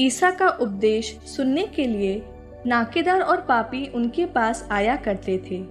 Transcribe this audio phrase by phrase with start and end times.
[0.00, 2.22] ईसा का उपदेश सुनने के लिए
[2.66, 5.62] नाकेदार और पापी उनके पास आया करते थे।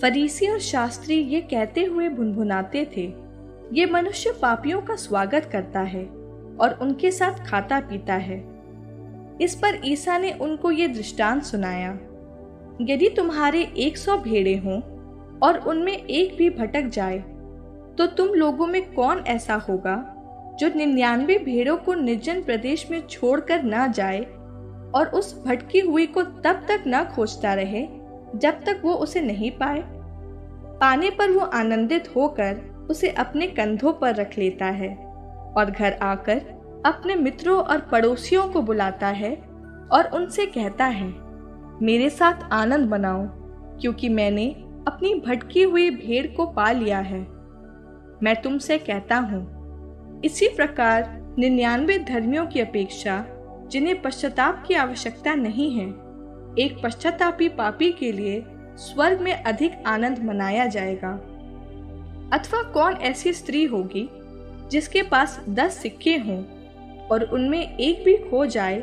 [0.00, 3.04] फरीसी और शास्त्री ये कहते हुए भुनभुनाते थे,
[3.72, 6.04] ये मनुष्य पापियों का स्वागत करता है
[6.60, 8.38] और उनके साथ खाता पीता है।
[9.40, 11.90] इस पर ईसा ने उनको ये दृष्टांत सुनाया,
[12.82, 14.80] यदि तुम्हारे एक सौ भेड़े हों
[15.40, 17.18] और उनमें एक भी भटक जाए
[17.98, 19.96] तो तुम लोगों में कौन ऐसा होगा?
[20.60, 24.20] जो निन्यानवे भेड़ों को निर्जन प्रदेश में छोड़कर ना जाए
[24.94, 27.82] और उस भटकी हुई को तब तक न खोजता रहे,
[28.36, 29.82] जब तक वो उसे नहीं पाए।
[30.80, 34.94] पाने पर वो आनंदित होकर उसे अपने कंधों पर रख लेता है
[35.56, 36.38] और घर आकर
[36.86, 39.34] अपने मित्रों और पड़ोसियों को बुलाता है
[39.92, 41.08] और उनसे कहता है,
[41.82, 43.24] मेरे साथ आनंद मनाओ,
[43.80, 44.46] क्योंकि मैंने
[44.88, 47.20] अपनी भटकी हुई भेड़ को पा लिया है।
[48.22, 49.59] मैं तुमसे कहता हूँ
[50.24, 53.24] इसी प्रकार निन्यानवे धर्मियों की अपेक्षा,
[53.70, 55.86] जिन्हें पश्चाताप की आवश्यकता नहीं है,
[56.58, 58.42] एक पश्चातापी पापी के लिए
[58.76, 61.12] स्वर्ग में अधिक आनंद मनाया जाएगा।
[62.32, 64.08] अथवा कौन ऐसी स्त्री होगी,
[64.70, 66.42] जिसके पास दस सिक्के हों
[67.08, 68.80] और उनमें एक भी खो जाए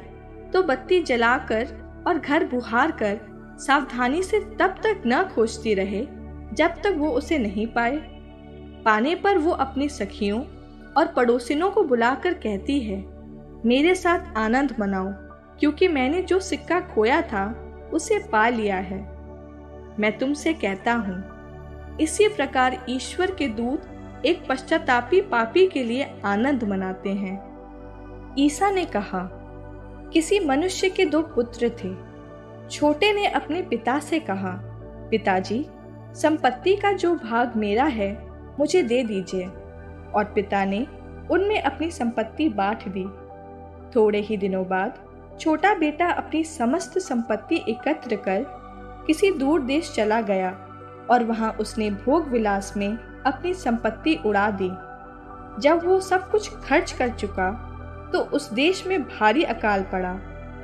[0.53, 3.19] तो बत्ती जलाकर और घर बुहार कर
[3.59, 6.05] सावधानी से तब तक न खोजती रहे,
[6.53, 7.97] जब तक वो उसे नहीं पाए।
[8.85, 10.39] पाने पर वो अपनी सखियों
[10.97, 13.03] और पड़ोसिनों को बुलाकर कहती है,
[13.65, 15.11] मेरे साथ आनंद मनाओ,
[15.59, 17.45] क्योंकि मैंने जो सिक्का खोया था,
[17.93, 18.99] उसे पा लिया है।
[19.99, 26.63] मैं तुमसे कहता हूँ, इसी प्रकार ईश्वर के दूत एक पश्चातापी पापी के लिए आनंद
[26.63, 29.29] मनाते हैं। ईसा ने कहा,
[30.13, 31.93] किसी मनुष्य के दो पुत्र थे।
[32.69, 34.51] छोटे ने अपने पिता से कहा,
[35.11, 35.65] पिताजी,
[36.15, 38.11] संपत्ति का जो भाग मेरा है,
[38.59, 39.49] मुझे दे दीजिए।
[40.17, 40.85] और पिता ने
[41.31, 43.05] उनमें अपनी संपत्ति बांट दी।
[43.95, 44.99] थोड़े ही दिनों बाद
[45.39, 48.45] छोटा बेटा अपनी समस्त संपत्ति एकत्र कर
[49.07, 50.49] किसी दूर देश चला गया
[51.11, 52.87] और वहाँ उसने भोग विलास में
[53.25, 54.69] अपनी संपत्ति उड़ा दी।
[55.61, 57.49] जब वो सब कुछ खर्च कर चुका
[58.13, 60.13] तो उस देश में भारी अकाल पड़ा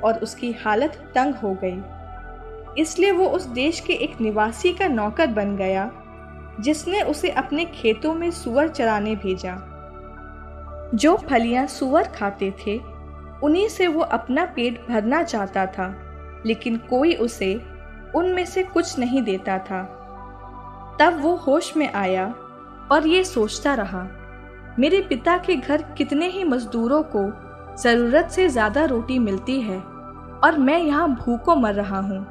[0.04, 5.26] और उसकी हालत तंग हो गई। इसलिए वो उस देश के एक निवासी का नौकर
[5.26, 5.84] बन गया
[6.60, 9.56] जिसने उसे अपने खेतों में सुअर चराने भेजा।
[10.94, 12.78] जो फलियाँ सुअर खाते थे,
[13.42, 15.94] उन्हीं से वो अपना पेट भरना चाहता था,
[16.46, 17.54] लेकिन कोई उसे
[18.14, 19.82] उनमें से कुछ नहीं देता था।
[21.00, 22.26] तब वो होश में आया
[22.92, 24.06] और ये सोचता रहा,
[24.78, 27.24] मेरे पिता के घर कितने ही मजदूरों को
[27.82, 32.26] ज़रूरत से ज़्यादा रोटी मिलती है और मैं यहाँ भूखों मर रहा हूँ।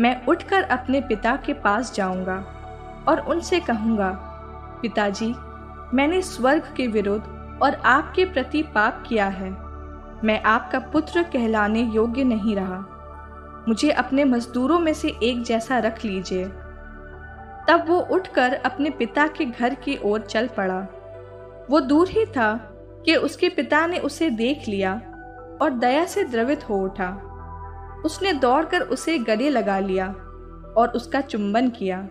[0.00, 2.36] मैं उठकर अपने पिता के पास जाऊँगा।
[3.08, 4.10] और उनसे कहूँगा,
[4.82, 5.34] पिताजी,
[5.96, 9.50] मैंने स्वर्ग के विरुद्ध और आपके प्रति पाप किया है।
[10.24, 12.96] मैं आपका पुत्र कहलाने योग्य नहीं रहा।
[13.68, 16.44] मुझे अपने मजदूरों में से एक जैसा रख लीजिए।
[17.68, 20.80] तब वो उठकर अपने पिता के घर की ओर चल पड़ा।
[21.70, 22.56] वो दूर ही था
[23.04, 24.94] कि उसके पिता ने उसे देख लिया
[25.62, 27.26] और दया से द्रवित हो उठा।
[28.04, 30.06] उसने दौड़कर उसे गले लगा लिया
[30.76, 32.08] और उसका चुंबन किया।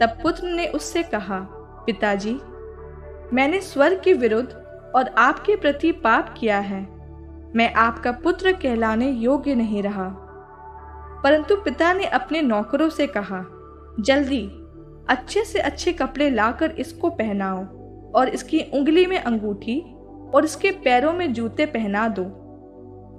[0.00, 1.38] तब पुत्र ने उससे कहा,
[1.86, 2.40] पिताजी,
[3.32, 4.48] मैंने स्वर्ग के विरुद्ध
[4.96, 6.82] और आपके प्रति पाप किया है।
[7.56, 10.08] मैं आपका पुत्र कहलाने योग्य नहीं रहा।
[11.24, 13.44] परंतु पिता ने अपने नौकरों से कहा,
[14.00, 14.50] जल्दी,
[15.08, 17.64] अच्छे से अच्छे कपड़े लाकर इसको पहनाओ
[18.12, 19.80] और इसकी उंगली में अंगूठी
[20.34, 22.22] और इसके पैरों में जूते पहना दो।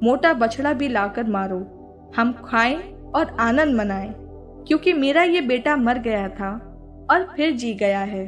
[0.04, 1.72] मोटा बछड़ा भी लाकर मारो।
[2.18, 4.25] हम खाएँ और आनंद मनाएँ।
[4.68, 6.52] क्योंकि मेरा ये बेटा मर गया था
[7.12, 8.26] और फिर जी गया है।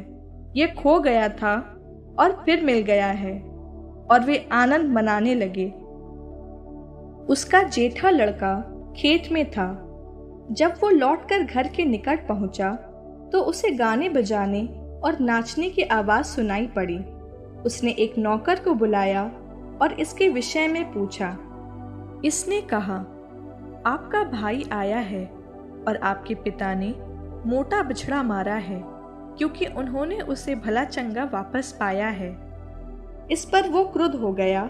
[0.56, 1.54] ये खो गया था
[2.18, 3.38] और फिर मिल गया है
[4.10, 5.68] और वे आनंद मनाने लगे।
[7.26, 8.54] उसका जेठा लड़का
[8.96, 9.68] खेत में था।
[10.50, 12.70] जब वो लौटकर घर के निकट पहुँचा
[13.32, 14.66] तो उसे गाने बजाने
[15.04, 16.98] और नाचने की आवाज़ सुनाई पड़ी।
[17.62, 19.24] उसने एक नौकर को बुलाया
[19.82, 21.36] और इसके विषय में पूछा।
[22.24, 22.96] इसने कहा,
[23.86, 25.37] आपका भाई आया है।
[25.88, 26.94] और आपके पिता ने
[27.46, 28.80] मोटा बिछड़ा मारा है,
[29.38, 32.30] क्योंकि उन्होंने उसे भला चंगा वापस पाया है।
[33.30, 34.62] इस पर वो क्रुद्ध हो गया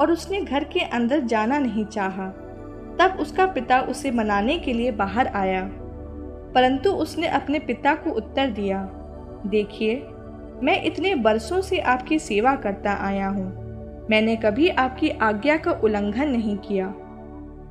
[0.00, 2.28] और उसने घर के अंदर जाना नहीं चाहा।
[2.98, 5.62] तब उसका पिता उसे मनाने के लिए बाहर आया,
[6.54, 8.82] परंतु उसने अपने पिता को उत्तर दिया,
[9.46, 9.94] देखिए,
[10.62, 16.28] मैं इतने बरसों से आपकी सेवा करता आया हूँ। मैंने कभी आपकी आज्ञा का उल्लंघन
[16.28, 16.86] नहीं किया।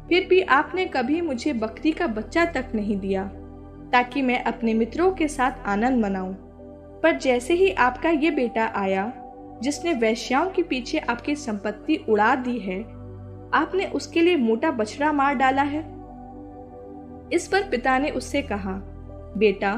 [0.10, 3.24] फिर भी आपने कभी मुझे बकरी का बच्चा तक नहीं दिया,
[3.92, 6.34] ताकि मैं अपने मित्रों के साथ आनंद मनाऊं।
[7.02, 9.14] पर जैसे ही आपका ये बेटा आया,
[9.62, 12.82] जिसने वैश्याओं के पीछे आपकी संपत्ति उड़ा दी है,
[13.54, 15.80] आपने उसके लिए मोटा बछड़ा मार डाला है?
[17.34, 18.82] इस पर पिता ने उससे कहा,
[19.38, 19.74] बेटा,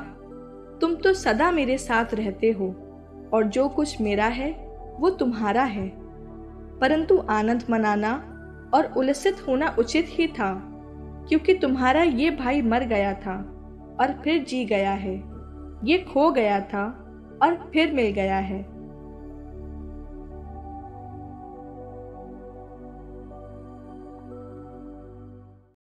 [0.81, 2.75] तुम तो सदा मेरे साथ रहते हो,
[3.33, 4.51] और जो कुछ मेरा है,
[4.99, 5.87] वो तुम्हारा है।
[6.79, 8.34] परंतु आनंद मनाना
[8.73, 10.53] और उलसित होना उचित ही था,
[11.29, 13.35] क्योंकि तुम्हारा ये भाई मर गया था
[14.01, 15.15] और फिर जी गया है।
[15.83, 16.85] ये खो गया था
[17.43, 18.74] और फिर मिल गया है।